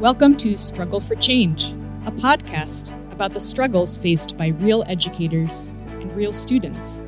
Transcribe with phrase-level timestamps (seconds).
[0.00, 1.70] Welcome to Struggle for Change,
[2.06, 7.02] a podcast about the struggles faced by real educators and real students.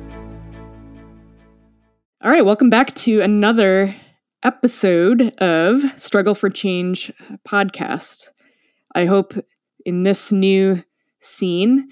[2.21, 3.95] All right, welcome back to another
[4.43, 7.13] episode of Struggle for Change
[7.47, 8.27] podcast.
[8.93, 9.35] I hope
[9.85, 10.83] in this new
[11.19, 11.87] scene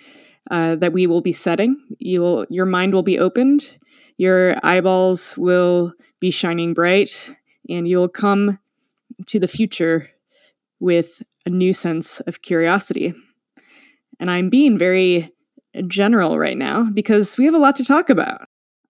[0.52, 3.78] uh, that we will be setting, you will, your mind will be opened,
[4.18, 7.34] your eyeballs will be shining bright,
[7.70, 8.60] and you'll come
[9.28, 10.10] to the future
[10.80, 13.14] with a new sense of curiosity.
[14.20, 15.30] And I'm being very
[15.88, 18.42] general right now because we have a lot to talk about.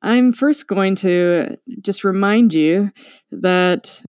[0.01, 2.91] I'm first going to just remind you
[3.31, 4.01] that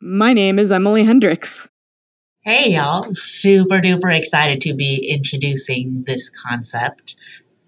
[0.00, 1.68] my name is Emily Hendricks.
[2.40, 3.08] Hey, y'all.
[3.12, 7.16] Super duper excited to be introducing this concept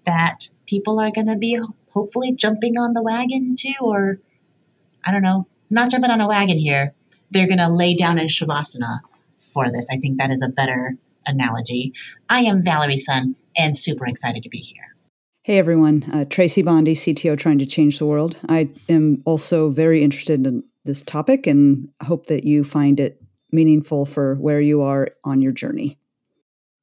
[0.05, 1.59] that people are going to be
[1.89, 4.19] hopefully jumping on the wagon too, or
[5.03, 6.93] I don't know, not jumping on a wagon here.
[7.31, 9.01] They're going to lay down in Shavasana
[9.53, 9.89] for this.
[9.91, 11.93] I think that is a better analogy.
[12.29, 14.83] I am Valerie Sun and super excited to be here.
[15.43, 18.37] Hey everyone, uh, Traci Bonde, CTO trying to change the world.
[18.47, 24.05] I am also very interested in this topic and hope that you find it meaningful
[24.05, 25.97] for where you are on your journey.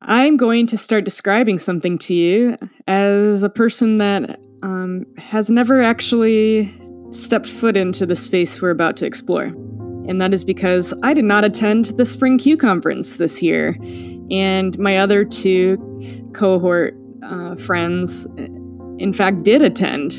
[0.02, 2.56] I'm going to start describing something to you
[2.86, 6.70] as a person that um, has never actually
[7.10, 9.52] stepped foot into the space we're about to explore
[10.08, 13.76] and that is because I did not attend the Spring CUE conference this year.
[14.30, 15.76] And my other two
[16.32, 18.26] cohort uh, friends,
[18.98, 20.12] in fact, did attend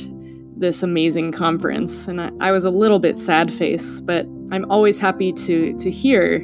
[0.56, 2.08] this amazing conference.
[2.08, 5.90] And I, I was a little bit sad face, but I'm always happy to, to
[5.90, 6.40] hear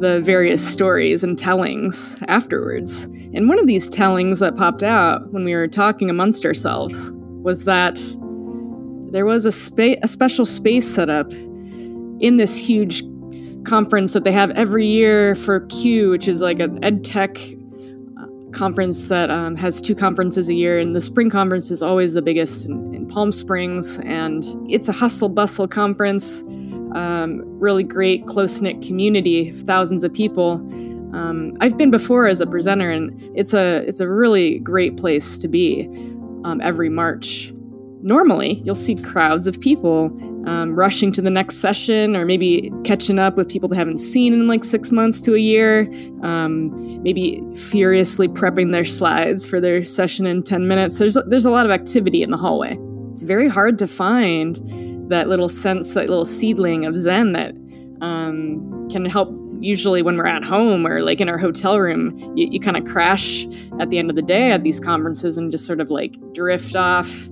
[0.00, 3.04] the various stories and tellings afterwards.
[3.34, 7.64] And one of these tellings that popped out when we were talking amongst ourselves was
[7.64, 7.98] that
[9.12, 11.30] there was a, spa- a special space set up
[12.20, 13.02] in this huge
[13.64, 18.26] conference that they have every year for CUE, which is like an ed tech uh,
[18.52, 20.78] conference that um, has two conferences a year.
[20.78, 23.98] And the spring conference is always the biggest in, in Palm Springs.
[24.04, 26.42] And it's a hustle bustle conference,
[26.92, 30.54] um, really great, close knit community, thousands of people.
[31.12, 35.38] Um, I've been before as a presenter, and it's a it's a really great place
[35.38, 35.88] to be
[36.44, 37.52] um, every March
[38.02, 40.06] normally you'll see crowds of people
[40.46, 44.32] um, rushing to the next session or maybe catching up with people they haven't seen
[44.32, 45.90] in like six months to a year
[46.22, 46.72] um,
[47.02, 50.98] maybe furiously prepping their slides for their session in 10 minutes.
[50.98, 52.78] There's, there's a lot of activity in the hallway.
[53.12, 54.58] It's very hard to find
[55.10, 57.54] that little sense that little seedling of zen that
[58.00, 59.30] um, can help
[59.60, 62.84] usually when we're at home or like in our hotel room you, you kind of
[62.86, 63.46] crash
[63.78, 66.74] at the end of the day at these conferences and just sort of like drift
[66.74, 67.28] off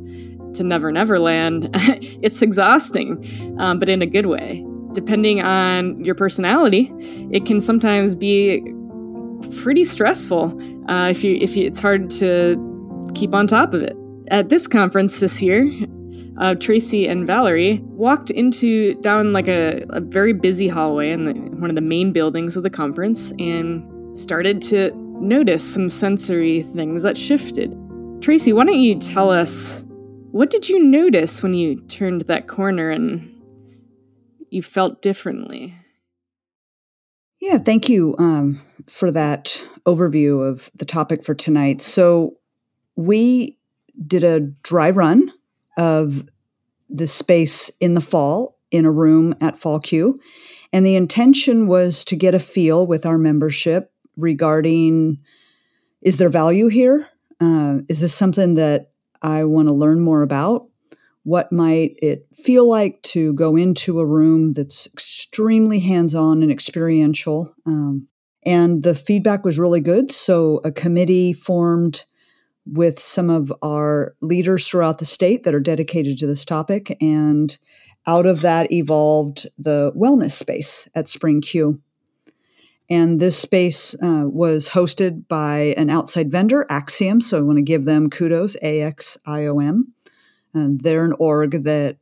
[0.55, 1.71] to Never Never Land,
[2.23, 3.25] it's exhausting,
[3.59, 4.65] um, but in a good way.
[4.93, 6.93] Depending on your personality,
[7.31, 8.63] it can sometimes be
[9.57, 10.61] pretty stressful
[10.91, 12.57] uh, if you if you, it's hard to
[13.15, 13.97] keep on top of it.
[14.31, 15.63] At this conference this year,
[16.39, 21.33] uh, Traci and Valerie walked into down like a, a very busy hallway in the,
[21.33, 23.85] one of the main buildings of the conference and
[24.17, 27.73] started to notice some sensory things that shifted.
[28.21, 29.85] Traci, why don't you tell us
[30.31, 33.35] what did you notice when you turned that corner and
[34.51, 35.75] you felt differently?
[37.41, 41.81] Yeah, thank you um, for that overview of the topic for tonight.
[41.81, 42.33] So,
[42.97, 43.57] we
[44.07, 45.33] did a dry run
[45.77, 46.29] of
[46.91, 50.19] the space in the fall in a room at Fall CUE.
[50.73, 55.19] And the intention was to get a feel with our membership regarding
[56.01, 57.09] is there value here?
[57.41, 58.91] Uh, is this something that
[59.23, 60.69] I want to learn more about.
[61.23, 66.51] What might it feel like to go into a room that's extremely hands on and
[66.51, 67.55] experiential?
[67.67, 68.09] Um,
[68.45, 70.11] and the feedback was really good.
[70.11, 72.05] So a committee formed
[72.65, 76.97] with some of our leaders throughout the state that are dedicated to this topic.
[77.01, 77.57] And
[78.07, 81.81] out of that evolved the wellness space at Spring CUE.
[82.91, 87.21] And this space uh, was hosted by an outside vendor, Axiom.
[87.21, 89.93] So I want to give them kudos, A X I O M.
[90.55, 91.99] And they're an org that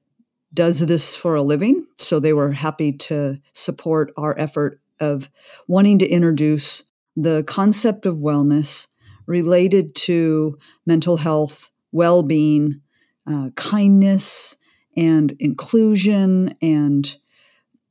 [0.55, 1.87] does this for a living.
[1.97, 5.29] So they were happy to support our effort of
[5.67, 6.85] wanting to introduce
[7.17, 8.87] the concept of wellness
[9.27, 10.57] related to
[10.87, 12.81] mental health, well being,
[13.27, 14.57] uh, kindness,
[14.97, 17.17] and inclusion and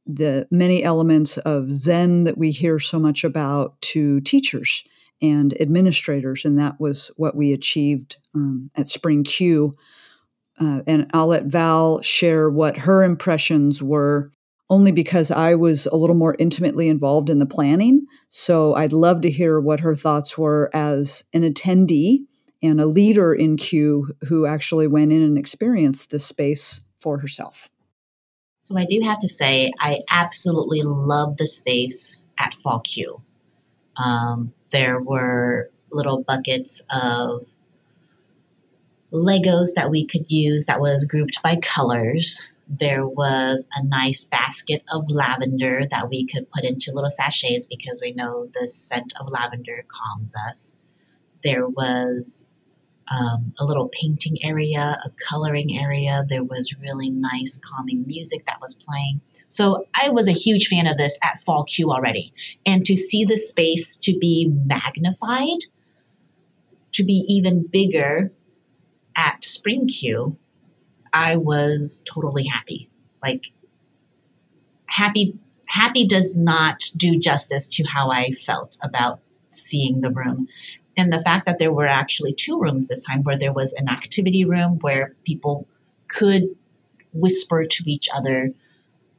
[0.05, 4.83] the many elements of Zen that we hear so much about to teachers
[5.21, 6.45] and administrators.
[6.45, 9.75] And that was what we achieved um, at Spring CUE.
[10.59, 14.31] Uh, and I'll let Val share what her impressions were
[14.69, 18.05] only because I was a little more intimately involved in the planning.
[18.29, 22.21] So I'd love to hear what her thoughts were as an attendee
[22.63, 27.69] and a leader in CUE who actually went in and experienced this space for herself.
[28.65, 33.21] So I do have to say, I absolutely love the space at Fall CUE.
[33.95, 37.47] Um, there were little buckets of
[39.13, 42.41] Legos that we could use that was grouped by colors.
[42.67, 48.01] There was a nice basket of lavender that we could put into little sachets because
[48.03, 50.75] we know the scent of lavender calms us.
[51.43, 52.47] There was
[53.07, 56.25] um, a little painting area, a coloring area.
[56.27, 59.21] There was really nice, calming music that was playing.
[59.47, 62.33] So I was a huge fan of this at Fall CUE already.
[62.65, 65.59] And to see the space to be magnified,
[66.93, 68.31] to be even bigger
[69.15, 70.37] at Spring CUE,
[71.13, 72.89] I was totally happy.
[73.21, 73.51] Like,
[74.85, 75.37] happy
[75.67, 79.19] happy does not do justice to how I felt about
[79.55, 80.47] seeing the room.
[80.97, 83.89] And the fact that there were actually two rooms this time where there was an
[83.89, 85.67] activity room where people
[86.07, 86.55] could
[87.13, 88.53] whisper to each other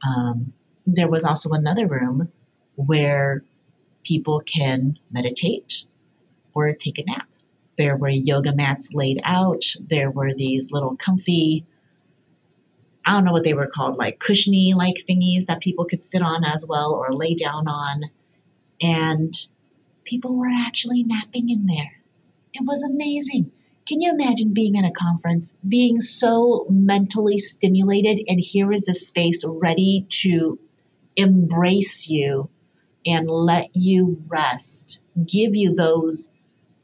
[0.05, 0.53] um,
[0.85, 2.31] there was also another room
[2.75, 3.43] where
[4.03, 5.85] people can meditate
[6.53, 7.27] or take a nap.
[7.77, 9.63] There were yoga mats laid out.
[9.79, 11.65] There were these little comfy
[13.05, 16.21] i don't know what they were called like cushiony like thingies that people could sit
[16.21, 18.01] on as well or lay down on.
[18.81, 19.33] And
[20.07, 21.91] people were actually napping in there.
[22.53, 23.51] It was amazing.
[23.85, 28.93] Can you imagine being at a conference, being so mentally stimulated, and here is a
[28.93, 30.59] space ready to
[31.15, 32.49] embrace you
[33.05, 36.31] and let you rest, give you those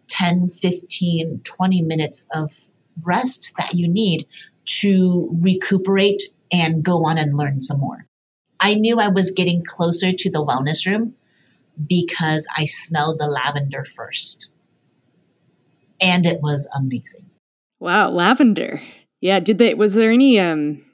[0.10, 2.54] 10, 15, 20 minutes of
[3.04, 4.28] rest that you need
[4.66, 8.06] to recuperate and go on and learn some more.
[8.60, 11.16] I knew I was getting closer to the wellness room
[11.88, 14.50] because I smelled the lavender first.
[16.02, 17.30] And it was amazing.
[17.80, 18.82] Wow, lavender.
[19.22, 20.86] Yeah, did they was there any um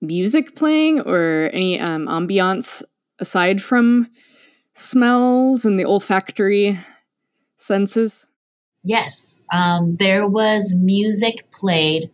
[0.00, 2.82] music playing or any um ambiance
[3.18, 4.08] aside from
[4.74, 6.78] smells and the olfactory
[7.56, 8.26] senses?
[8.82, 12.10] Yes, um, there was music played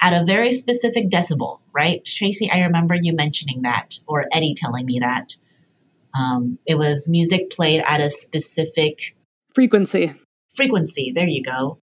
[0.00, 2.04] at a very specific decibel, right?
[2.04, 5.36] Traci, I remember you mentioning that, or Eddie telling me that.
[6.18, 9.16] Um, it was music played at a specific
[9.54, 10.12] frequency.
[10.54, 11.12] Frequency.
[11.12, 11.78] There you go.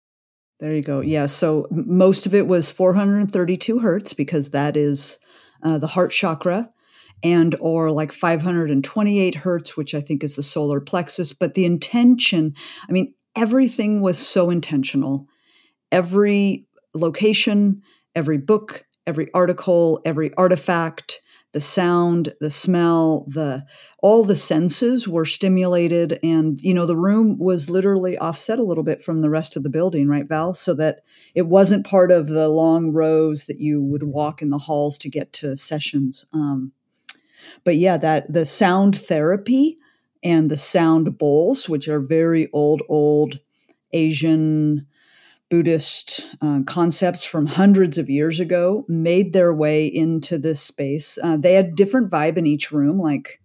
[0.58, 1.00] There you go.
[1.00, 1.26] Yeah.
[1.26, 5.18] So most of it was 432 hertz because that is
[5.62, 6.70] uh, the heart chakra,
[7.22, 11.32] and or like 528 hertz, which I think is the solar plexus.
[11.32, 12.54] But the intention,
[12.88, 15.26] I mean, everything was so intentional.
[15.92, 17.82] Every location,
[18.14, 21.20] every book, every article, every artifact,
[21.56, 23.64] the sound, the smell, the
[24.02, 28.84] all the senses were stimulated and you know the room was literally offset a little
[28.84, 31.00] bit from the rest of the building, right Val, so that
[31.34, 35.08] it wasn't part of the long rows that you would walk in the halls to
[35.08, 36.26] get to sessions.
[36.30, 36.72] Um,
[37.64, 39.78] but yeah, that the sound therapy
[40.22, 43.38] and the sound bowls, which are very old, old
[43.94, 44.86] Asian
[45.48, 51.18] Buddhist uh, concepts from hundreds of years ago made their way into this space.
[51.22, 53.40] Uh, they had different vibe in each room, like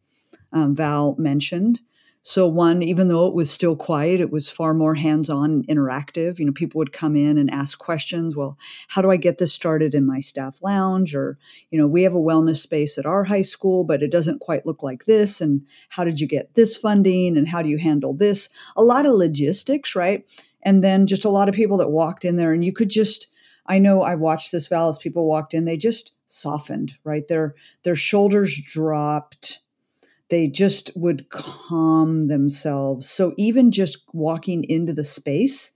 [0.51, 1.81] um, Val mentioned.
[2.23, 6.37] So one, even though it was still quiet, it was far more hands-on interactive.
[6.37, 8.35] You know, people would come in and ask questions.
[8.35, 8.59] Well,
[8.89, 11.15] how do I get this started in my staff lounge?
[11.15, 11.35] Or,
[11.71, 14.67] you know, we have a wellness space at our high school, but it doesn't quite
[14.67, 15.41] look like this.
[15.41, 17.37] And how did you get this funding?
[17.37, 18.49] And how do you handle this?
[18.75, 20.23] A lot of logistics, right?
[20.63, 23.27] And then just a lot of people that walked in there and you could just
[23.67, 27.27] i know i watched this val as people walked in they just softened right?
[27.27, 29.59] Their their shoulders dropped.
[30.29, 33.09] They just would calm themselves.
[33.09, 35.73] So even just walking into the space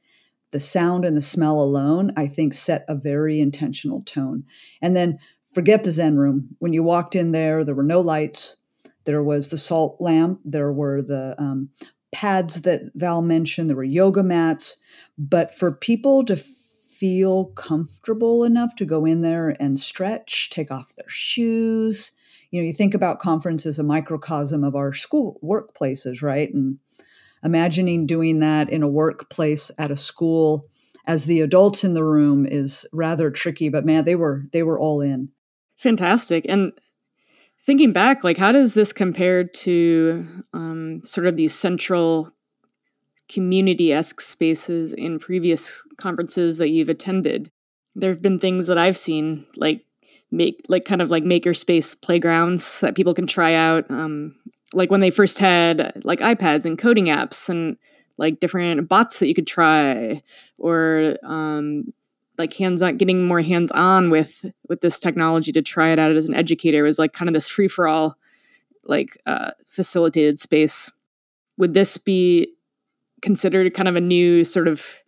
[0.51, 4.45] the sound and the smell alone i think set a very intentional tone.
[4.81, 5.19] And then
[5.53, 6.55] forget the zen room.
[6.59, 8.57] When you walked in there there were no lights.
[9.03, 10.39] There was the salt lamp.
[10.45, 11.69] There were the um,
[12.11, 14.77] pads that Val mentioned, there were yoga mats.
[15.17, 20.95] But for people to feel comfortable enough to go in there and stretch, take off
[20.95, 22.11] their shoes,
[22.51, 26.53] you know, you think about conference as a microcosm of our school workplaces, right?
[26.53, 26.79] And
[27.43, 30.65] imagining doing that in a workplace at a school
[31.07, 34.79] as the adults in the room is rather tricky but man they were they were
[34.79, 35.29] all in
[35.77, 36.73] fantastic and
[37.65, 42.31] thinking back, like how does this compare to um, sort of these central
[43.27, 47.51] community esque spaces in previous conferences that you've attended?
[47.95, 49.85] There have been things that I've seen, like
[50.31, 53.89] make like kind of like makerspace playgrounds that people can try out.
[53.89, 54.35] Um,
[54.73, 57.77] like when they first had like iPads and coding apps and
[58.17, 60.21] like different bots that you could try,
[60.57, 61.93] or um,
[62.37, 66.11] like hands on, getting more hands on with with this technology to try it out
[66.11, 68.17] as an educator was like kind of this free for all,
[68.83, 70.91] like uh, facilitated space.
[71.57, 72.49] Would this be
[73.21, 75.01] considered kind of a new sort of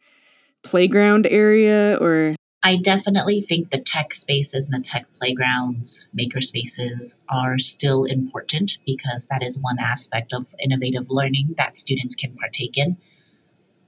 [0.63, 7.17] playground area or I definitely think the tech spaces and the tech playgrounds, maker spaces
[7.29, 12.77] are still important because that is one aspect of innovative learning that students can partake
[12.77, 12.98] in.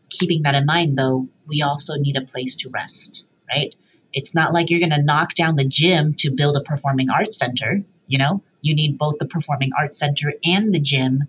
[0.10, 3.74] Keeping that in mind, though, we also need a place to rest, right?
[4.13, 7.38] It's not like you're going to knock down the gym to build a performing arts
[7.38, 7.84] center.
[8.08, 11.27] You know, you need both the performing arts center and the gym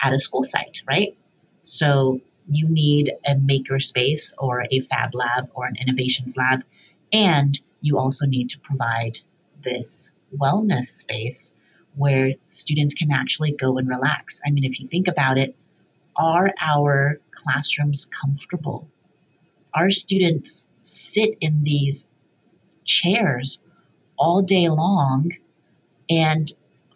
[0.00, 1.16] at a school site, right?
[1.62, 6.62] So you need a maker space or a fab lab or an innovations lab.
[7.12, 9.18] And you also need to provide
[9.62, 11.54] this wellness space
[11.96, 14.40] where students can actually go and relax.
[14.46, 15.56] I mean, if you think about it,
[16.14, 18.88] are our classrooms comfortable?
[19.74, 22.08] Our students sit in these
[22.84, 23.62] chairs
[24.16, 25.32] all day long
[26.08, 26.50] and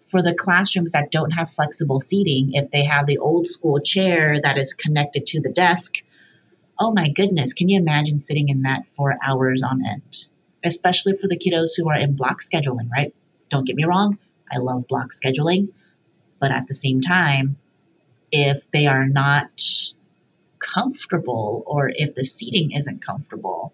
[0.08, 4.40] for the classrooms that don't have flexible seating, if they have the old school chair
[4.40, 6.02] that is connected to the desk,
[6.78, 10.26] oh my goodness, can you imagine sitting in that for hours on end?
[10.64, 13.14] Especially for the kiddos who are in block scheduling, right?
[13.50, 14.18] Don't get me wrong,
[14.50, 15.68] I love block scheduling,
[16.40, 17.56] but at the same time,
[18.32, 19.50] if they are not
[20.58, 23.72] comfortable or if the seating isn't comfortable,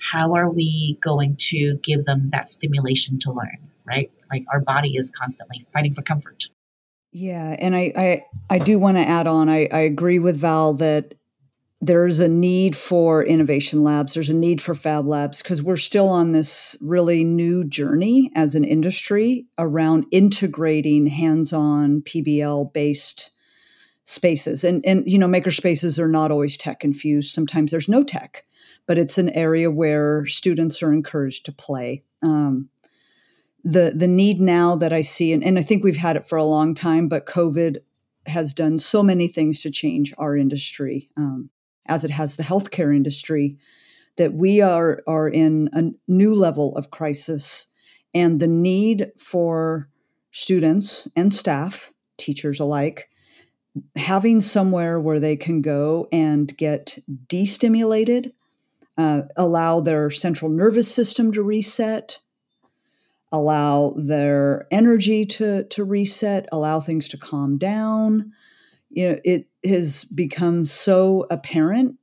[0.00, 4.10] how are we going to give them that stimulation to learn, right?
[4.30, 6.44] Like our body is constantly fighting for comfort.
[7.12, 9.48] Yeah, and I I, I do want to add on.
[9.48, 11.14] I, I agree with Val that
[11.80, 14.14] there's a need for innovation labs.
[14.14, 18.54] There's a need for fab labs because we're still on this really new journey as
[18.54, 23.34] an industry around integrating hands-on PBL based
[24.04, 24.64] spaces.
[24.64, 27.32] And and you know, maker spaces are not always tech infused.
[27.32, 28.44] Sometimes there's no tech,
[28.88, 32.02] but it's an area where students are encouraged to play.
[32.22, 32.70] Um,
[33.62, 36.38] the the need now that I see, and, and I think we've had it for
[36.38, 37.76] a long time, but COVID
[38.26, 41.50] has done so many things to change our industry, um,
[41.86, 43.58] as it has the healthcare industry,
[44.16, 47.68] that we are are in a new level of crisis,
[48.14, 49.90] and the need for
[50.30, 53.10] students and staff, teachers alike,
[53.96, 58.32] having somewhere where they can go and get destimulated,
[58.98, 62.18] uh, allow their central nervous system to reset,
[63.30, 68.32] allow their energy to to reset, allow things to calm down.
[68.90, 71.96] You know, it has become so apparent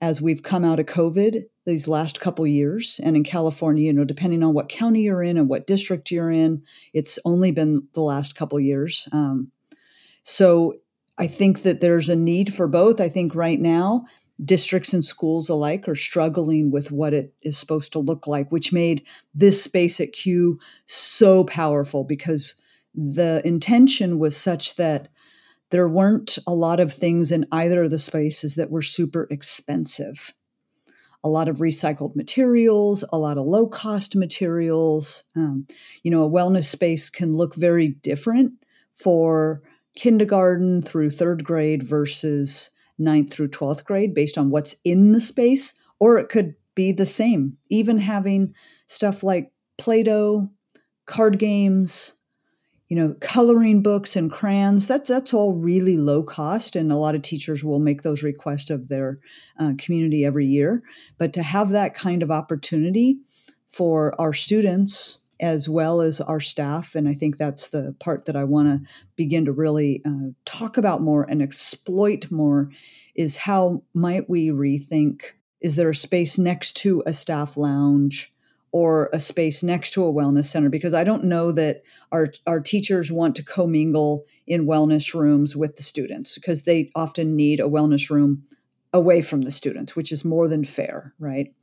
[0.00, 4.04] as we've come out of COVID these last couple years, and in California, you know,
[4.04, 8.02] depending on what county you're in and what district you're in, it's only been the
[8.02, 9.08] last couple years.
[9.12, 9.50] Um,
[10.22, 10.74] so
[11.16, 13.00] I think that there's a need for both.
[13.00, 14.04] I think right now
[14.42, 18.72] districts and schools alike are struggling with what it is supposed to look like, which
[18.72, 22.56] made this space at CUE so powerful because
[22.94, 25.08] the intention was such that
[25.70, 30.32] there weren't a lot of things in either of the spaces that were super expensive.
[31.22, 35.24] A lot of recycled materials, a lot of low cost materials.
[35.34, 35.66] Um,
[36.02, 38.52] you know, a wellness space can look very different
[38.94, 39.62] for
[39.96, 45.74] kindergarten through third grade versus ninth through 12th grade based on what's in the space,
[45.98, 48.54] or it could be the same, even having
[48.86, 50.46] stuff like Play Doh,
[51.06, 52.20] card games,
[52.88, 54.86] you know, coloring books and crayons.
[54.86, 58.70] That's that's all really low cost, and a lot of teachers will make those requests
[58.70, 59.16] of their
[59.58, 60.82] uh, community every year.
[61.18, 63.18] But to have that kind of opportunity
[63.70, 68.36] for our students as well as our staff, and I think that's the part that
[68.36, 72.70] I want to begin to really uh, talk about more and exploit more,
[73.14, 75.22] is how might we rethink?
[75.60, 78.30] Is there a space next to a staff lounge?
[78.74, 82.58] or a space next to a wellness center because I don't know that our, our
[82.58, 87.68] teachers want to commingle in wellness rooms with the students because they often need a
[87.68, 88.42] wellness room
[88.92, 91.54] away from the students, which is more than fair, right?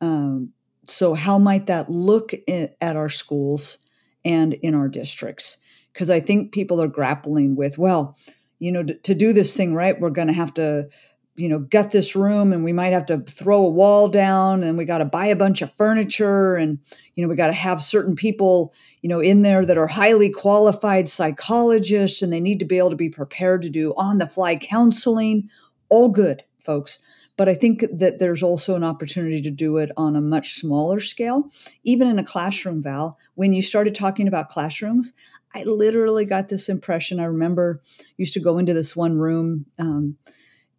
[0.00, 0.52] Um,
[0.86, 3.78] so, how might that look at our schools
[4.24, 5.58] and in our districts?
[5.92, 8.16] Because I think people are grappling with, well,
[8.58, 10.88] you know, to, to do this thing right, we're going to have to
[11.36, 14.78] you know gut this room and we might have to throw a wall down and
[14.78, 16.78] we got to buy a bunch of furniture and
[17.14, 18.72] you know we got to have certain people
[19.02, 22.90] you know in there that are highly qualified psychologists and they need to be able
[22.90, 25.48] to be prepared to do on the fly counseling
[25.88, 27.00] all good folks
[27.36, 31.00] but I think that there's also an opportunity to do it on a much smaller
[31.00, 31.50] scale.
[31.82, 35.12] Even in a classroom, Val, when you started talking about classrooms,
[35.54, 37.20] I literally got this impression.
[37.20, 37.82] I remember
[38.16, 40.16] used to go into this one room um,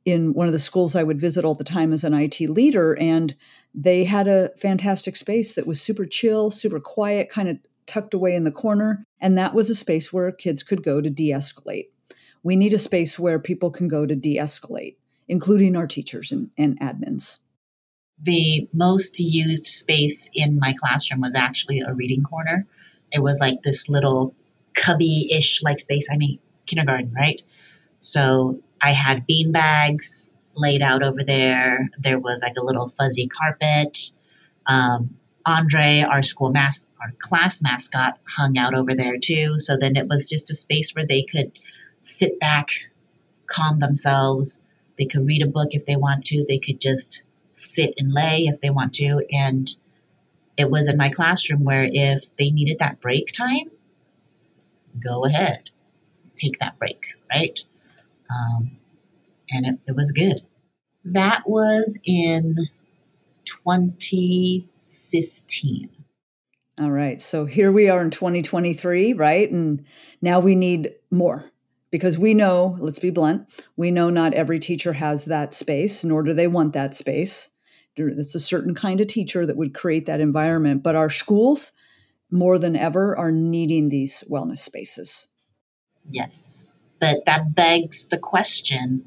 [0.05, 2.97] in one of the schools I would visit all the time as an IT leader,
[2.99, 3.35] and
[3.73, 8.35] they had a fantastic space that was super chill, super quiet, kind of tucked away
[8.35, 9.05] in the corner.
[9.19, 11.87] And that was a space where kids could go to de escalate.
[12.43, 14.97] We need a space where people can go to de escalate,
[15.27, 17.39] including our teachers and, and admins.
[18.21, 22.65] The most used space in my classroom was actually a reading corner.
[23.11, 24.33] It was like this little
[24.73, 26.07] cubby ish like space.
[26.11, 27.41] I mean, kindergarten, right?
[27.99, 31.89] So I had bean bags laid out over there.
[31.99, 33.97] There was like a little fuzzy carpet.
[34.65, 39.59] Um, Andre, our school mas- our class mascot, hung out over there too.
[39.59, 41.51] So then it was just a space where they could
[42.01, 42.69] sit back,
[43.45, 44.61] calm themselves.
[44.97, 46.45] They could read a book if they want to.
[46.47, 49.25] They could just sit and lay if they want to.
[49.31, 49.69] And
[50.57, 53.71] it was in my classroom where if they needed that break time,
[55.03, 55.69] go ahead,
[56.35, 57.59] take that break, right?
[58.29, 58.77] Um,
[59.49, 60.41] and it, it was good.
[61.05, 62.67] That was in
[63.45, 65.89] 2015.
[66.77, 67.21] All right.
[67.21, 69.49] So here we are in 2023, right?
[69.49, 69.85] And
[70.21, 71.49] now we need more
[71.95, 73.47] because we know, let's be blunt,
[73.77, 77.51] we know not every teacher has that space, nor do they want that space.
[77.95, 80.83] It's a certain kind of teacher that would create that environment.
[80.83, 81.71] But our schools,
[82.29, 85.29] more than ever, are needing these wellness spaces.
[86.09, 86.65] Yes.
[86.99, 89.05] But that begs the question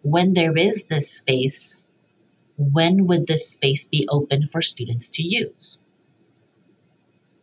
[0.00, 1.82] when there is this space,
[2.56, 5.78] when would this space be open for students to use?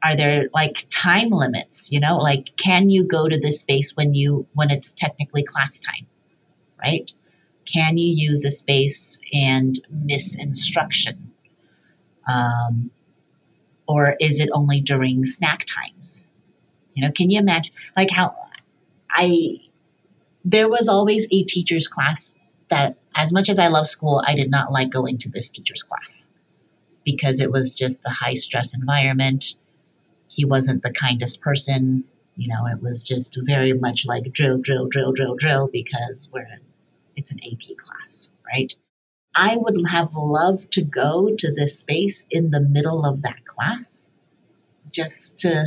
[0.03, 2.17] Are there like time limits you know?
[2.17, 6.07] Like can you go to this space when you when it's technically class time
[6.81, 7.11] right?
[7.71, 11.31] Can you use a space and miss instruction?
[12.27, 12.89] Um,
[13.87, 16.25] or is it only during snack times?
[16.93, 18.35] You know can you imagine like how
[19.09, 19.57] i
[20.43, 22.35] there was always a teacher's class
[22.69, 25.83] that as much as i love school i did not like going to this teacher's
[25.83, 26.29] class
[27.05, 29.53] because it was just a high stress environment
[30.31, 32.05] he wasn't the kindest person.
[32.35, 36.47] You know, it was just very much like drill, drill, drill, drill, drill because we're
[37.17, 38.73] it's an AP class, right?
[39.35, 44.09] I would have loved to go to this space in the middle of that class
[44.89, 45.65] just to,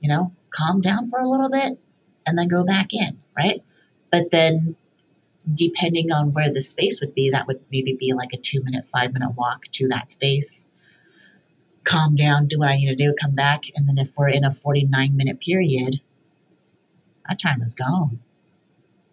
[0.00, 1.78] you know, calm down for a little bit
[2.24, 3.62] and then go back in, right?
[4.12, 4.76] But then
[5.52, 8.86] depending on where the space would be, that would maybe be like a two minute,
[8.92, 10.66] five minute walk to that space
[11.86, 13.64] calm down, do what I need to do, come back.
[13.74, 16.00] And then if we're in a 49 minute period,
[17.26, 18.18] that time is gone.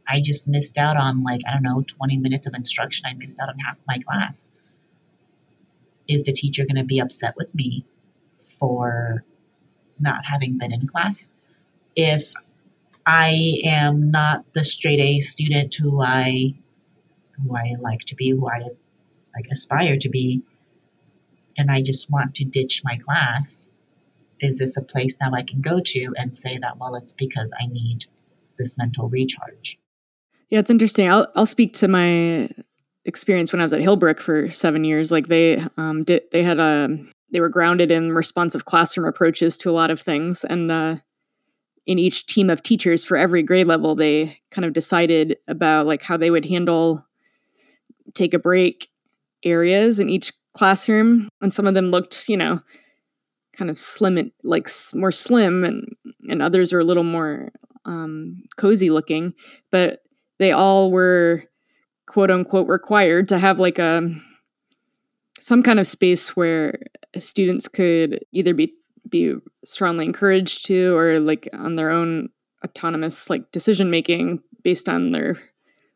[0.07, 3.05] I just missed out on like, I don't know, 20 minutes of instruction.
[3.05, 4.51] I missed out on half my class.
[6.07, 7.86] Is the teacher going to be upset with me
[8.59, 9.23] for
[9.99, 11.31] not having been in class?
[11.95, 12.33] If
[13.05, 16.55] I am not the straight A student who I
[17.41, 18.59] who I like to be, who I
[19.36, 20.43] like aspire to be,
[21.57, 23.71] and I just want to ditch my class,
[24.39, 27.51] is this a place now I can go to and say that, well, it's because
[27.59, 28.05] I need
[28.57, 29.79] this mental recharge?
[30.49, 31.09] Yeah, it's interesting.
[31.09, 32.49] I'll, I'll speak to my
[33.05, 35.11] experience when I was at Hillbrook for seven years.
[35.11, 39.57] Like they um, did, they had a, um, they were grounded in responsive classroom approaches
[39.59, 40.43] to a lot of things.
[40.43, 40.97] And uh,
[41.87, 46.03] in each team of teachers for every grade level, they kind of decided about like
[46.03, 47.05] how they would handle
[48.13, 48.89] take a break
[49.43, 52.61] areas in each classroom, and some of them looked, you know,
[53.55, 55.87] kind of slim, and, like more slim, and
[56.29, 57.49] and others are a little more
[57.85, 59.33] um, cozy looking.
[59.71, 60.03] But
[60.39, 61.45] they all were
[62.07, 64.09] quote unquote required to have like a
[65.39, 66.79] some kind of space where
[67.17, 68.73] students could either be
[69.09, 69.35] be
[69.65, 72.29] strongly encouraged to or like on their own
[72.63, 75.37] autonomous like decision making based on their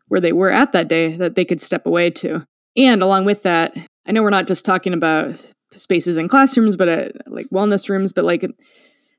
[0.10, 2.46] where they were at that day that they could step away to
[2.78, 3.76] and along with that
[4.08, 8.14] I know we're not just talking about spaces in classrooms, but at, like wellness rooms,
[8.14, 8.50] but like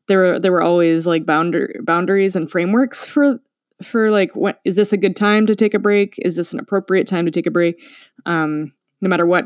[0.09, 3.39] there were there were always like boundary boundaries and frameworks for
[3.83, 6.15] for like what is this a good time to take a break?
[6.19, 7.81] Is this an appropriate time to take a break?
[8.25, 9.45] Um, no matter what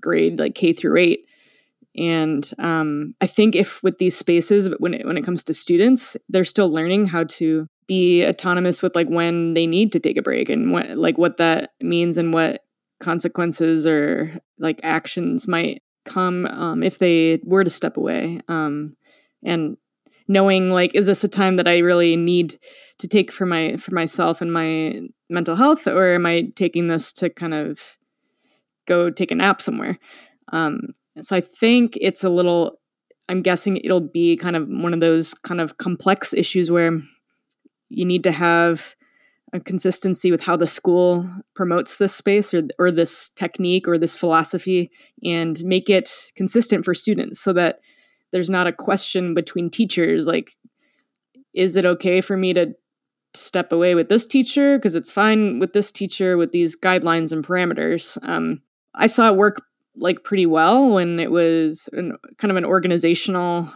[0.00, 1.26] grade, like K through eight.
[1.96, 6.16] And um, I think if with these spaces, when it, when it comes to students,
[6.30, 10.22] they're still learning how to be autonomous with like when they need to take a
[10.22, 12.62] break and what like what that means and what
[13.02, 18.96] consequences or like actions might come um, if they were to step away um,
[19.44, 19.76] and
[20.28, 22.58] knowing like is this a time that i really need
[22.98, 27.12] to take for my for myself and my mental health or am i taking this
[27.12, 27.98] to kind of
[28.86, 29.98] go take a nap somewhere.
[30.52, 32.78] Um, so I think it's a little.
[33.28, 37.00] I'm guessing it'll be kind of one of those kind of complex issues where
[37.88, 38.96] you need to have
[39.52, 44.16] a consistency with how the school promotes this space or, or this technique or this
[44.16, 44.90] philosophy
[45.24, 47.80] and make it consistent for students so that
[48.30, 50.56] there's not a question between teachers like
[51.54, 52.74] is it okay for me to
[53.34, 54.78] step away with this teacher?
[54.78, 58.18] Because it's fine with this teacher with these guidelines and parameters.
[58.26, 58.62] Um,
[58.94, 59.62] i saw it work
[59.96, 63.70] like pretty well when it was an, kind of an organizational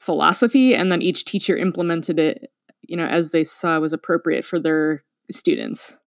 [0.00, 2.50] philosophy and then each teacher implemented it
[2.88, 6.00] you know as they saw was appropriate for their students.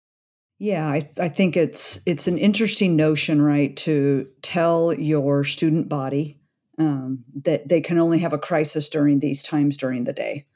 [0.59, 6.41] Yeah I, I think it's it's an interesting notion right to tell your student body
[6.79, 10.47] um, that they can only have a crisis during these times during the day.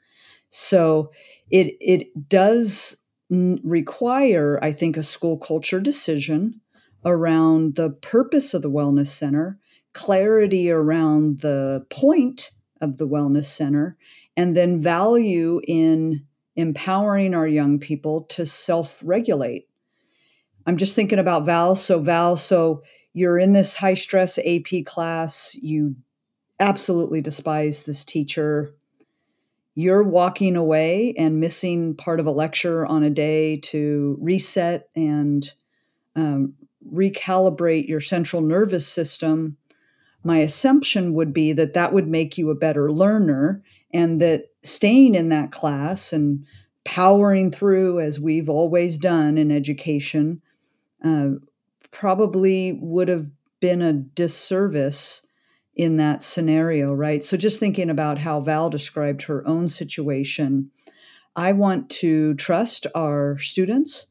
[0.49, 1.11] So
[1.51, 6.59] it it does require i think a school culture decision
[7.05, 9.57] around the purpose of the wellness center
[9.93, 13.95] clarity around the point of the wellness center
[14.35, 19.67] and then value in empowering our young people to self regulate.
[20.65, 21.75] I'm just thinking about Val.
[21.75, 25.95] So, Val, so you're in this high stress AP class, you
[26.59, 28.73] absolutely despise this teacher.
[29.75, 35.51] You're walking away and missing part of a lecture on a day to reset and
[36.15, 36.53] um,
[36.91, 39.57] recalibrate your central nervous system.
[40.23, 43.63] My assumption would be that that would make you a better learner
[43.93, 46.45] and that staying in that class and
[46.83, 50.41] powering through as we've always done in education
[51.03, 51.29] uh,
[51.91, 55.25] probably would have been a disservice
[55.75, 57.23] in that scenario, right?
[57.23, 60.69] So, just thinking about how Val described her own situation,
[61.35, 64.07] I want to trust our students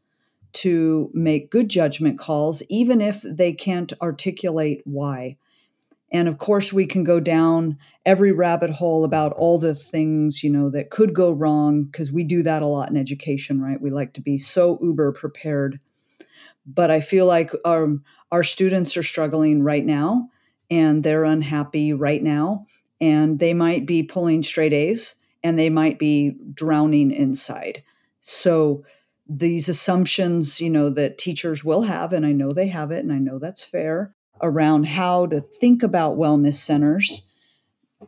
[0.55, 5.37] to make good judgment calls, even if they can't articulate why.
[6.13, 10.51] And of course, we can go down every rabbit hole about all the things, you
[10.51, 13.81] know, that could go wrong because we do that a lot in education, right?
[13.81, 15.81] We like to be so uber prepared.
[16.67, 17.89] But I feel like our,
[18.31, 20.29] our students are struggling right now
[20.71, 22.67] and they're unhappy right now.
[23.01, 27.83] And they might be pulling straight A's and they might be drowning inside.
[28.21, 28.85] So,
[29.29, 33.13] these assumptions, you know, that teachers will have, and I know they have it, and
[33.13, 37.23] I know that's fair, around how to think about wellness centers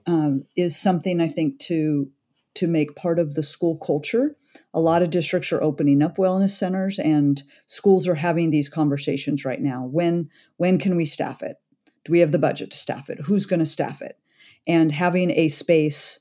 [0.07, 2.11] um, is something I think to
[2.55, 4.33] to make part of the school culture.
[4.73, 9.45] A lot of districts are opening up wellness centers, and schools are having these conversations
[9.45, 9.85] right now.
[9.85, 11.57] When when can we staff it?
[12.05, 13.21] Do we have the budget to staff it?
[13.25, 14.19] Who's going to staff it?
[14.67, 16.21] And having a space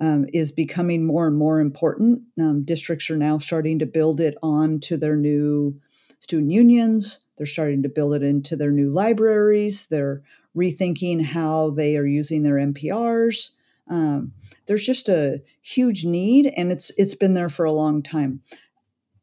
[0.00, 2.22] um, is becoming more and more important.
[2.40, 5.80] Um, districts are now starting to build it onto their new
[6.32, 7.26] student unions.
[7.36, 9.86] They're starting to build it into their new libraries.
[9.88, 10.22] They're
[10.56, 13.50] rethinking how they are using their MPRs.
[13.86, 14.32] Um,
[14.64, 18.40] there's just a huge need, and it's it's been there for a long time.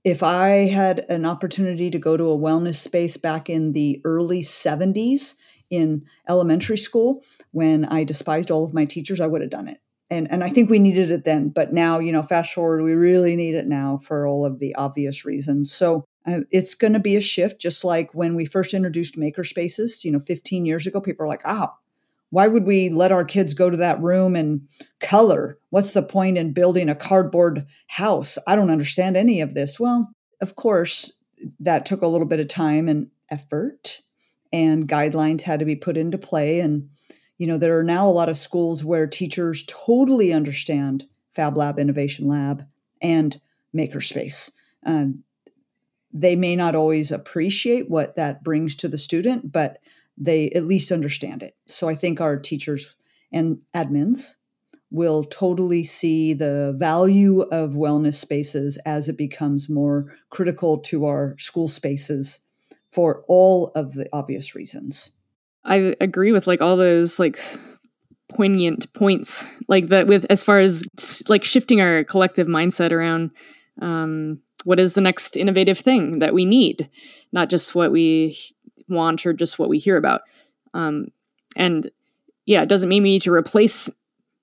[0.03, 4.41] If I had an opportunity to go to a wellness space back in the early
[4.41, 5.33] 70s
[5.71, 9.79] in elementary school, when I despised all of my teachers, I would have done it
[10.09, 12.93] and and I think we needed it then, but now you know, fast forward, we
[12.93, 15.71] really need it now for all of the obvious reasons.
[15.71, 20.03] So uh, it's going to be a shift, just like when we first introduced makerspaces.
[20.03, 21.77] You know, 15 years ago, people are like, "Ah, oh,
[22.29, 24.67] why would we let our kids go to that room and
[24.99, 25.57] color?
[25.69, 28.37] What's the point in building a cardboard house?
[28.47, 31.23] I don't understand any of this." Well, of course,
[31.59, 34.01] that took a little bit of time and effort,
[34.51, 36.89] and guidelines had to be put into play and
[37.39, 41.79] you know, there are now a lot of schools where teachers totally understand Fab Lab,
[41.79, 42.65] Innovation Lab,
[43.01, 43.39] and
[43.73, 44.51] Makerspace.
[44.85, 45.23] Um,
[46.11, 49.79] they may not always appreciate what that brings to the student, but
[50.17, 51.55] they at least understand it.
[51.65, 52.95] So I think our teachers
[53.31, 54.35] and admins
[54.91, 61.35] will totally see the value of wellness spaces as it becomes more critical to our
[61.37, 62.47] school spaces
[62.91, 65.11] for all of the obvious reasons.
[65.63, 67.39] I agree with like all those like
[68.29, 70.83] poignant points like that with as far as
[71.27, 73.31] like shifting our collective mindset around
[73.81, 76.89] um, what is the next innovative thing that we need?
[77.31, 78.37] Not just what we
[78.87, 80.21] want or just what we hear about.
[80.73, 81.07] Um,
[81.55, 81.89] and
[82.49, 83.89] yeah it doesn't mean we need to replace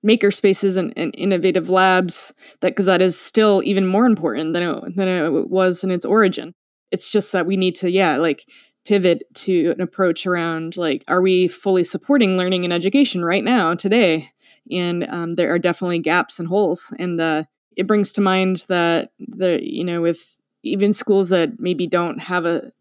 [0.01, 4.63] maker spaces and, and innovative labs that because that is still even more important than
[4.63, 6.53] it, than it was in its origin.
[6.91, 8.45] It's just that we need to yeah like
[8.85, 13.75] pivot to an approach around like are we fully supporting learning and education right now
[13.75, 14.29] today?
[14.71, 17.43] And um, there are definitely gaps and holes and uh,
[17.77, 22.45] it brings to mind that the you know with even schools that maybe don't have
[22.45, 22.71] a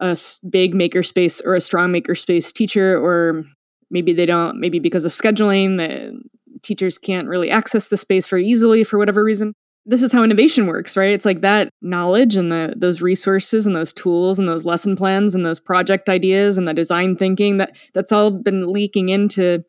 [0.00, 0.18] a
[0.48, 3.44] big makerspace or a strong makerspace teacher, or
[3.90, 6.20] maybe they don't, maybe because of scheduling, the
[6.62, 9.54] teachers can't really access the space very easily for whatever reason.
[9.86, 11.10] This is how innovation works, right?
[11.10, 15.34] It's like that knowledge and the those resources and those tools and those lesson plans
[15.34, 19.64] and those project ideas and the design thinking that that's all been leaking into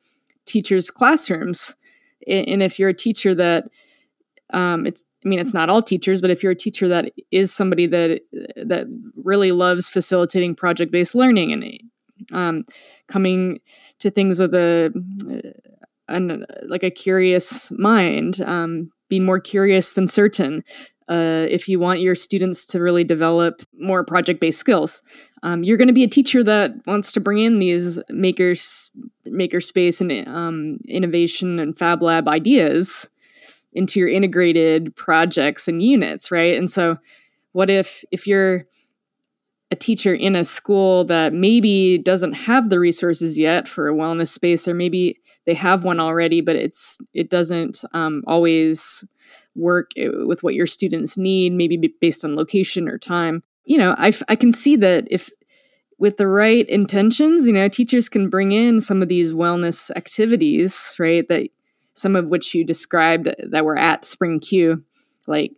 [0.45, 1.75] teachers' classrooms.
[2.27, 3.69] And if you're a teacher that
[4.53, 7.53] um, it's I mean, it's not all teachers, but if you're a teacher that is
[7.53, 8.21] somebody that
[8.55, 11.79] that really loves facilitating project based learning and
[12.31, 12.63] um,
[13.07, 13.59] coming
[13.99, 14.91] to things with a,
[16.07, 20.63] an, like a curious mind, um, being more curious than certain.
[21.07, 25.01] Uh, if you want your students to really develop more project based skills,
[25.43, 28.91] um, you're going to be a teacher that wants to bring in these makers
[29.25, 33.09] maker space and um, innovation and fab lab ideas
[33.73, 36.55] into your integrated projects and units, right?
[36.55, 36.97] And so
[37.53, 38.65] what if if you're
[39.71, 44.27] a teacher in a school that maybe doesn't have the resources yet for a wellness
[44.27, 49.05] space or maybe they have one already but it's it doesn't um, always
[49.55, 53.95] work eh, with what your students need maybe based on location or time you know
[53.97, 55.29] I, I can see that if
[55.97, 60.95] with the right intentions you know teachers can bring in some of these wellness activities
[60.99, 61.47] right that
[61.93, 64.83] some of which you described that were at Spring CUE,
[65.27, 65.53] like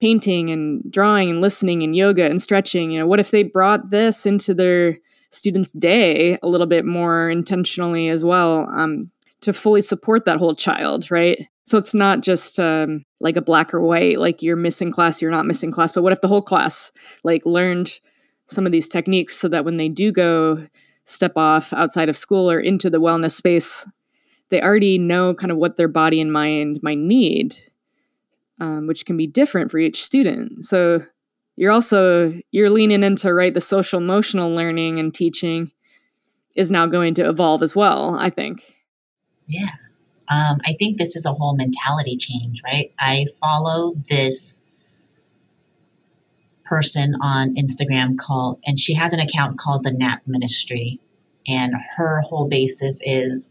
[0.00, 2.90] painting and drawing and listening and yoga and stretching.
[2.90, 4.98] You know, what if they brought this into their
[5.30, 10.54] students' day a little bit more intentionally as well um, to fully support that whole
[10.54, 11.48] child, right?
[11.64, 15.30] So it's not just um, like a black or white, like you're missing class, you're
[15.30, 15.92] not missing class.
[15.92, 16.92] But what if the whole class
[17.24, 17.98] like learned
[18.46, 20.66] some of these techniques so that when they do go
[21.06, 23.88] step off outside of school or into the wellness space,
[24.50, 27.54] they already know kind of what their body and mind might need,
[28.60, 30.64] um, which can be different for each student.
[30.64, 31.02] So
[31.56, 35.70] you're also you're leaning into right the social emotional learning and teaching
[36.54, 38.16] is now going to evolve as well.
[38.18, 38.76] I think.
[39.46, 39.70] Yeah,
[40.28, 42.92] um, I think this is a whole mentality change, right?
[42.98, 44.62] I follow this
[46.64, 50.98] person on Instagram called, and she has an account called the Nap Ministry,
[51.46, 53.50] and her whole basis is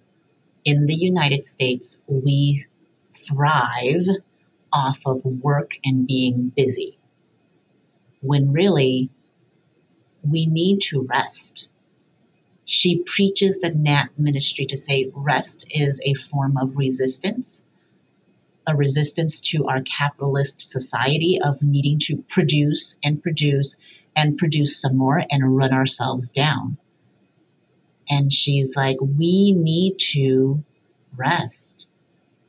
[0.65, 2.65] in the United States, we
[3.13, 4.07] thrive
[4.71, 6.97] off of work and being busy.
[8.21, 9.09] When really,
[10.23, 11.69] we need to rest.
[12.65, 17.65] She preaches the NAP ministry to say rest is a form of resistance,
[18.65, 23.77] a resistance to our capitalist society of needing to produce and produce
[24.15, 26.77] and produce some more and run ourselves down.
[28.09, 30.63] And she's like, we need to
[31.15, 31.87] rest.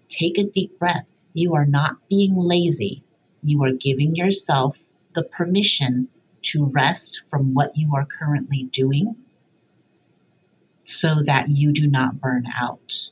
[0.09, 1.07] Take a deep breath.
[1.33, 3.03] You are not being lazy.
[3.43, 4.81] You are giving yourself
[5.14, 6.09] the permission
[6.43, 9.17] to rest from what you are currently doing
[10.83, 13.11] so that you do not burn out.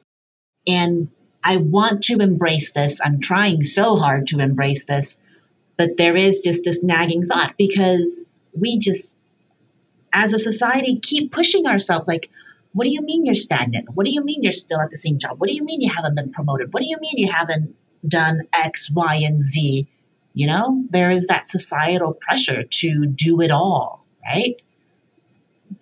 [0.67, 1.09] And
[1.43, 3.01] I want to embrace this.
[3.03, 5.19] I'm trying so hard to embrace this,
[5.77, 8.23] but there is just this nagging thought because
[8.57, 9.19] we just
[10.13, 12.31] as a society keep pushing ourselves like
[12.75, 13.91] what do you mean you're stagnant?
[13.93, 15.39] What do you mean you're still at the same job?
[15.39, 16.73] What do you mean you haven't been promoted?
[16.73, 19.89] What do you mean you haven't done x y and z?
[20.33, 24.57] You know there is that societal pressure to do it all right?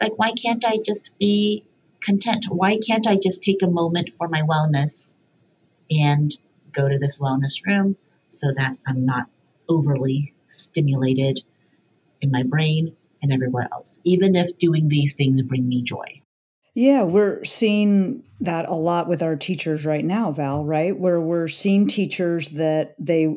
[0.01, 1.65] Like why can't i just be
[2.01, 2.47] content?
[2.49, 5.15] Why can't i just take a moment for my wellness
[5.91, 6.37] and
[6.73, 7.97] go to this wellness room
[8.29, 9.27] so that i'm not
[9.69, 11.43] overly stimulated
[12.21, 16.23] in my brain and everywhere else, even if doing these things bring me joy.
[16.75, 20.99] Yeah, we're seeing that a lot with our teachers right now, Val, right?
[20.99, 23.37] Where we're seeing teachers that they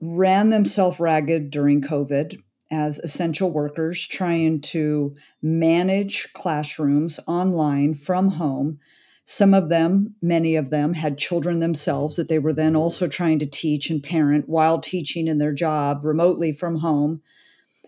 [0.00, 8.78] ran themselves ragged during COVID as essential workers, trying to manage classrooms online from home.
[9.24, 13.38] Some of them, many of them, had children themselves that they were then also trying
[13.40, 17.20] to teach and parent while teaching in their job remotely from home.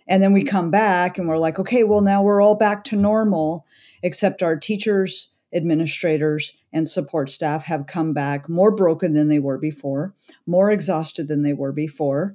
[0.09, 2.97] And then we come back and we're like, okay, well, now we're all back to
[2.97, 3.67] normal,
[4.03, 9.59] except our teachers, administrators, and support staff have come back more broken than they were
[9.59, 10.13] before,
[10.47, 12.33] more exhausted than they were before.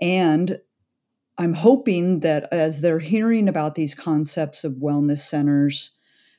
[0.00, 0.58] And
[1.38, 5.98] I'm hoping that as they're hearing about these concepts of wellness centers,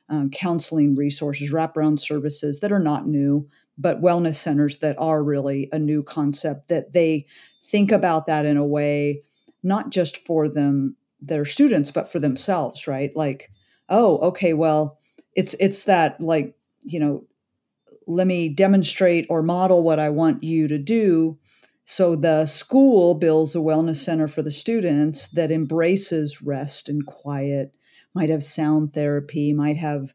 [0.09, 3.43] uh, counseling resources, wraparound services that are not new,
[3.77, 7.25] but wellness centers that are really a new concept, that they
[7.61, 9.19] think about that in a way
[9.65, 13.49] not just for them their students but for themselves right like
[13.89, 14.97] oh okay well
[15.35, 17.25] it's it's that like you know
[18.07, 21.37] let me demonstrate or model what i want you to do
[21.85, 27.73] So the school builds a wellness center for the students that embraces rest and quiet,
[28.15, 30.13] might have sound therapy, might have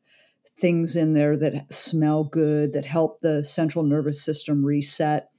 [0.59, 5.30] things in there that smell good, that help the central nervous system reset.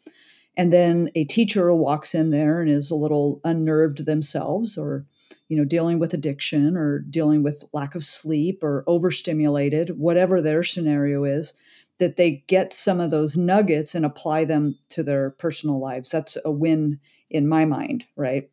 [0.57, 5.05] And then a teacher walks in there and is a little unnerved themselves or
[5.47, 10.63] you know dealing with addiction or dealing with lack of sleep or overstimulated whatever their
[10.63, 11.53] scenario is
[11.99, 16.09] that they get some of those nuggets and apply them to their personal lives.
[16.09, 18.49] That's a win in my mind right?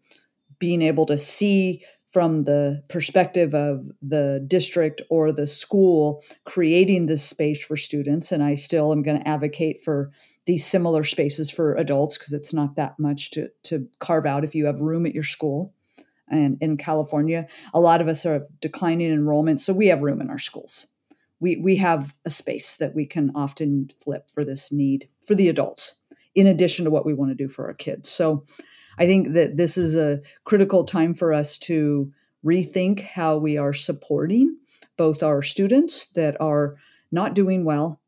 [0.58, 7.22] Being able to see from the perspective of the district or the school creating this
[7.22, 10.11] space for students and i still am going to advocate for
[10.48, 14.54] these similar spaces for adults because it's not that much to, to carve out if
[14.54, 15.70] you have room at your school
[16.26, 17.46] and in california.
[17.74, 20.87] A lot of us are declining enrollment so we have room in our schools.
[21.38, 25.50] We, we have a space that we can often flip for this need for the
[25.50, 25.96] adults
[26.34, 28.08] in addition to what we want to do for our kids.
[28.08, 28.46] So
[28.98, 32.11] I think that this is a critical time for us to
[32.42, 34.56] rethink how we are supporting
[34.96, 36.76] both our students that are
[37.12, 38.00] not doing well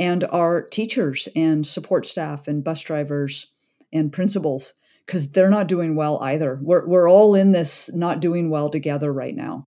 [0.00, 3.52] and our teachers and support staff and bus drivers
[3.92, 4.74] and principals
[5.06, 6.58] because they're not doing well either.
[6.60, 9.64] We're, we're all in this not doing well together right now.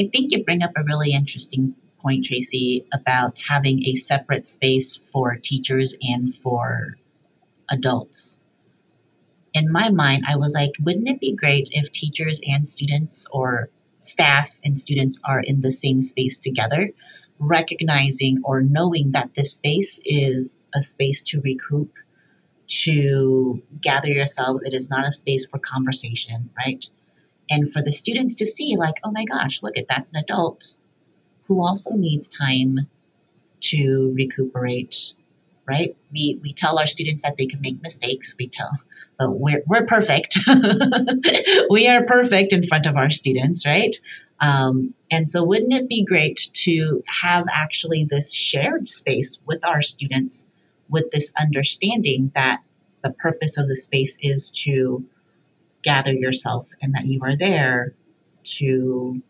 [0.00, 4.96] I think you bring up a really interesting point, Traci, about having a separate space
[4.96, 6.96] for teachers and for
[7.68, 8.38] adults
[9.54, 13.68] in my mind, I was like, wouldn't it be great if teachers and students or
[13.98, 16.90] staff and students are in the same space together,
[17.42, 21.92] recognizing or knowing that this space is a space to recoup,
[22.68, 24.62] to gather yourselves.
[24.62, 26.84] It is not a space for conversation, right?
[27.50, 30.78] And for the students to see, like, oh my gosh, look at that's an adult
[31.48, 32.88] who also needs time
[33.60, 35.12] to recuperate,
[35.66, 35.96] right?
[36.12, 38.36] We, we tell our students that they can make mistakes.
[38.38, 38.70] We tell,
[39.18, 40.38] but we're, we're perfect.
[41.70, 43.96] we are perfect in front of our students, right?
[44.42, 49.82] Um, and so wouldn't it be great to have actually this shared space with our
[49.82, 50.48] students
[50.88, 52.60] with this understanding that
[53.04, 55.04] the purpose of the space is to
[55.82, 57.94] gather yourself and that you are there
[58.44, 59.22] to,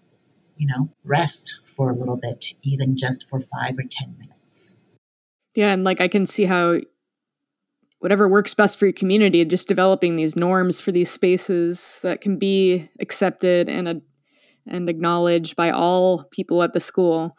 [0.57, 4.79] you know, rest for a little bit, even just for five or 10 minutes.
[5.55, 6.81] Yeah, and like I can see how
[7.99, 12.39] whatever works best for your community, just developing these norms for these spaces that can
[12.39, 13.95] be accepted and uh,
[14.67, 17.37] and acknowledged by all people at the school.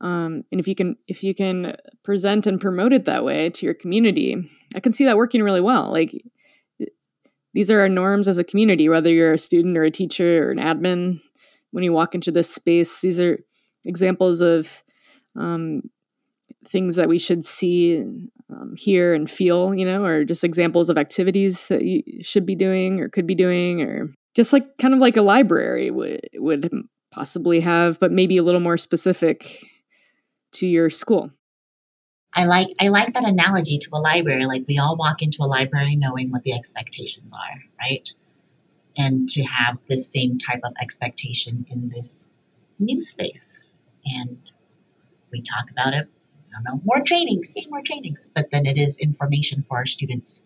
[0.00, 3.66] Um, and if you can if you can present and promote it that way to
[3.66, 4.36] your community,
[4.74, 5.90] I can see that working really well.
[5.90, 6.22] Like
[7.54, 10.50] these are our norms as a community, whether you're a student or a teacher or
[10.50, 11.20] an admin.
[11.70, 13.38] When you walk into this space, these are
[13.84, 14.82] examples of
[15.36, 15.82] um,
[16.66, 18.02] things that we should see,
[18.50, 22.54] um, hear, and feel, you know, or just examples of activities that you should be
[22.54, 26.70] doing or could be doing, or just like kind of like a library would would
[27.10, 29.64] possibly have, but maybe a little more specific
[30.52, 31.30] to your school.
[32.34, 34.46] I like I like that analogy to a library.
[34.46, 38.08] Like we all walk into a library knowing what the expectations are, right?
[38.96, 42.30] And to have this same type of expectation in this
[42.78, 43.64] new space.
[44.04, 44.50] And
[45.30, 46.08] we talk about it
[46.52, 48.30] I don't know, more trainings, yay, more trainings.
[48.34, 50.44] But then it is information for our students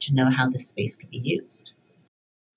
[0.00, 1.72] to know how this space could be used.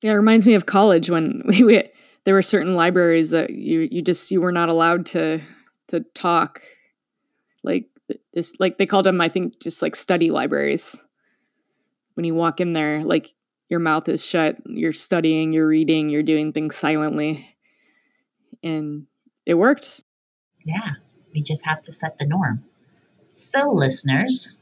[0.02, 1.84] Yeah, it reminds me of college when we, we
[2.24, 5.42] there were certain libraries that you you just you were not allowed to
[5.88, 6.62] to talk
[7.64, 7.88] like
[8.34, 11.06] this like they called them I think just like study libraries.
[12.16, 13.34] When you walk in there, like
[13.68, 17.56] your mouth is shut, you're studying, you're reading, you're doing things silently.
[18.64, 19.08] And
[19.46, 20.02] it worked.
[20.64, 20.92] Yeah,
[21.34, 22.64] we just have to set the norm.
[23.34, 24.56] So, listeners,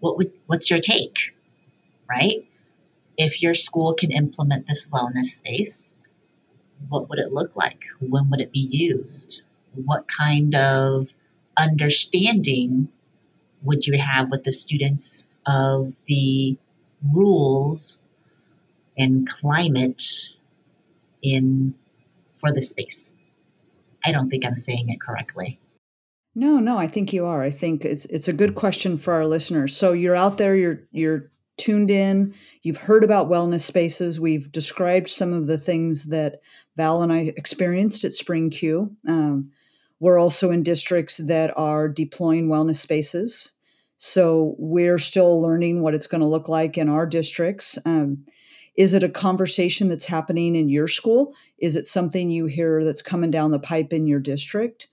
[0.00, 1.34] what would, what's your take?
[2.08, 2.48] Right?
[3.16, 5.94] If your school can implement this wellness space,
[6.88, 7.84] what would it look like?
[8.00, 9.42] When would it be used?
[9.74, 11.08] What kind of
[11.56, 12.88] understanding
[13.62, 16.56] would you have with the students of the
[17.02, 17.98] rules
[18.96, 20.02] and climate
[21.22, 21.74] in
[22.38, 23.14] for the space?
[24.04, 25.58] I don't think I'm saying it correctly.
[26.34, 27.42] No, no, I think you are.
[27.42, 29.74] I think it's it's a good question for our listeners.
[29.74, 34.20] So you're out there, you're you're tuned in, you've heard about wellness spaces.
[34.20, 36.40] We've described some of the things that
[36.76, 38.94] Val and I experienced at Spring CUE.
[39.06, 39.50] Um,
[39.98, 43.54] we're also in districts that are deploying wellness spaces.
[43.96, 47.78] So we're still learning what it's going to look like in our districts.
[47.86, 48.26] Um,
[48.76, 51.34] is it a conversation that's happening in your school?
[51.58, 54.88] Is it something you hear that's coming down the pipe in your district?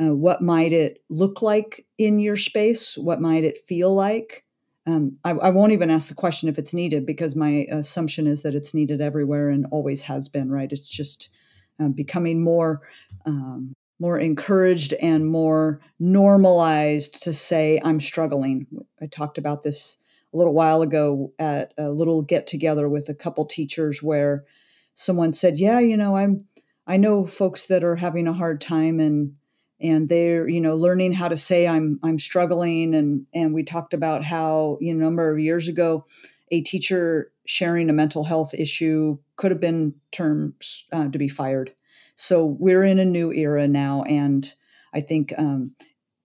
[0.00, 2.96] Uh, what might it look like in your space?
[2.96, 4.44] What might it feel like?
[4.86, 8.42] Um, I, I, won't even ask the question if it's needed because my assumption is
[8.42, 10.50] that it's needed everywhere and always has been.
[10.50, 10.70] Right?
[10.70, 11.30] It's just
[11.78, 12.80] um, becoming more
[13.24, 18.66] um, more encouraged and more normalized to say I'm struggling.
[19.00, 19.98] I talked about this
[20.34, 24.44] a little while ago at a little get together with a couple teachers where
[24.92, 26.40] someone said, "Yeah, you know, I'm
[26.86, 29.34] I know folks that are having a hard time and
[29.80, 33.92] and they're you know learning how to say i'm i'm struggling and and we talked
[33.92, 36.04] about how you know a number of years ago
[36.50, 40.54] a teacher sharing a mental health issue could have been termed
[40.92, 41.74] uh, to be fired.
[42.14, 44.52] So we're in a new era now and
[44.92, 45.72] i think um,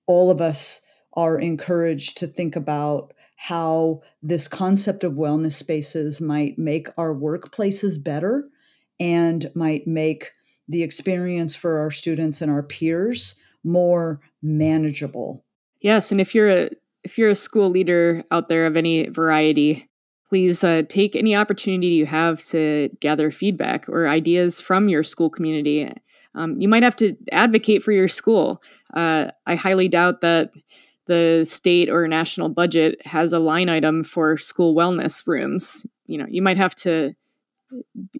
[0.05, 0.81] all of us
[1.13, 8.01] are encouraged to think about how this concept of wellness spaces might make our workplaces
[8.01, 8.45] better
[8.99, 10.31] and might make
[10.69, 15.43] the experience for our students and our peers more manageable.
[15.81, 16.69] Yes, and if you're a
[17.03, 19.89] if you're a school leader out there of any variety,
[20.27, 25.29] please uh, take any opportunity you have to gather feedback or ideas from your school
[25.29, 25.91] community.
[26.35, 28.61] Um, you might have to advocate for your school.
[28.93, 30.51] Uh, I highly doubt that
[31.07, 35.85] the state or national budget has a line item for school wellness rooms.
[36.05, 37.13] You know, you might have to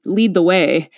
[0.05, 0.89] lead the way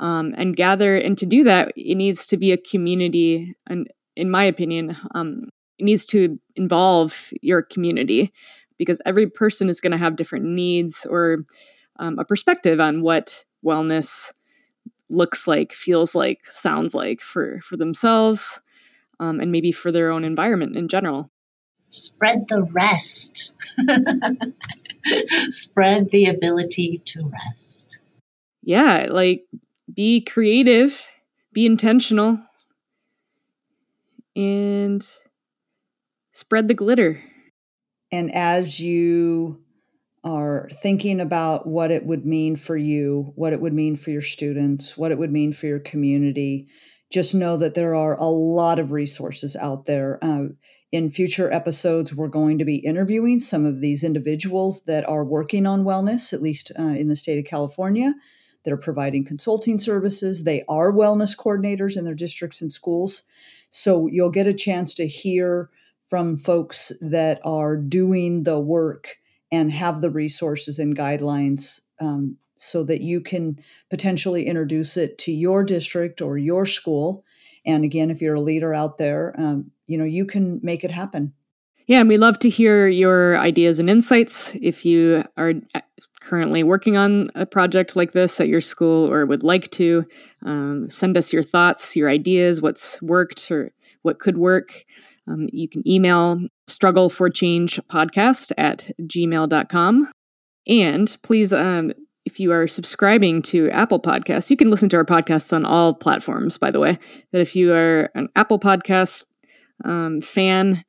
[0.00, 0.96] um, and gather.
[0.96, 3.54] And to do that, it needs to be a community.
[3.66, 8.32] And in my opinion, um, it needs to involve your community
[8.78, 11.38] because every person is going to have different needs or
[11.98, 14.32] um, a perspective on what wellness
[15.10, 18.60] looks like, feels like, sounds like for for themselves,
[19.20, 21.30] um, and maybe for their own environment in general.
[21.88, 23.54] Spread the rest.
[25.48, 28.02] Spread the ability to rest.
[28.62, 29.46] Yeah, like
[29.92, 31.06] be creative,
[31.52, 32.38] be intentional,
[34.36, 35.04] and
[36.32, 37.22] spread the glitter.
[38.12, 39.62] And as you
[40.24, 44.22] are thinking about what it would mean for you, what it would mean for your
[44.22, 46.68] students, what it would mean for your community,
[47.10, 50.18] just know that there are a lot of resources out there.
[50.22, 50.48] Uh,
[50.90, 55.66] in future episodes, we're going to be interviewing some of these individuals that are working
[55.66, 58.14] on wellness, at least uh, in the state of California
[58.68, 60.44] that are providing consulting services.
[60.44, 63.22] They are wellness coordinators in their districts and schools.
[63.70, 65.70] So you'll get a chance to hear
[66.04, 69.16] from folks that are doing the work
[69.50, 73.58] and have the resources and guidelines um, so that you can
[73.88, 77.24] potentially introduce it to your district or your school.
[77.64, 80.90] And again, if you're a leader out there, um, you know, you can make it
[80.90, 81.32] happen.
[81.88, 84.54] Yeah, and we love to hear your ideas and insights.
[84.60, 85.80] If you are uh,
[86.20, 90.04] currently working on a project like this at your school or would like to,
[90.42, 93.72] um, send us your thoughts, your ideas, what's worked or
[94.02, 94.84] what could work.
[95.26, 100.12] Um, you can email struggle for change podcast at gmail.com.
[100.66, 101.92] And please, um,
[102.26, 105.94] if you are subscribing to Apple Podcasts, you can listen to our podcasts on all
[105.94, 106.98] platforms, by the way.
[107.32, 109.24] But if you are an Apple Podcast
[109.86, 110.84] um, fan,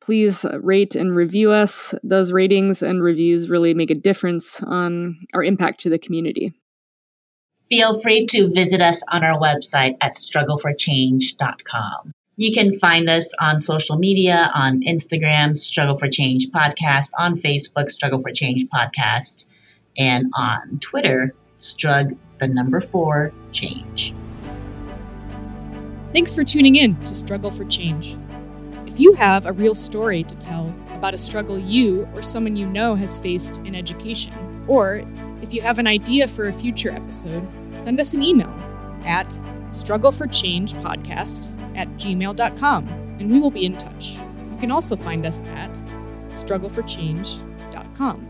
[0.00, 1.94] please rate and review us.
[2.02, 6.54] Those ratings and reviews really make a difference on our impact to the community.
[7.68, 12.12] Feel free to visit us on our website at struggleforchange.com.
[12.36, 17.90] You can find us on social media on Instagram, Struggle for Change Podcast, on Facebook,
[17.90, 19.46] Struggle for Change Podcast,
[19.96, 24.14] and on Twitter, Strug the number four change.
[26.12, 28.16] Thanks for tuning in to Struggle for Change
[28.98, 32.94] you have a real story to tell about a struggle you or someone you know
[32.94, 35.02] has faced in education, or
[35.42, 37.46] if you have an idea for a future episode,
[37.78, 38.52] send us an email
[39.04, 39.28] at
[39.68, 42.88] struggleforchangepodcast at gmail.com
[43.20, 44.12] and we will be in touch.
[44.12, 45.74] You can also find us at
[46.30, 48.29] struggleforchange.com.